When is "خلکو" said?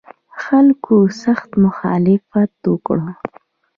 0.43-0.95